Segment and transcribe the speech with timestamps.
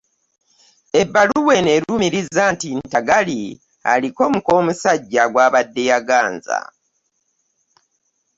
[1.01, 3.39] Ebbaluwa eno erumiriza nti Ntagali
[3.91, 6.59] aliko mukoomusajja gw'abadde yaganza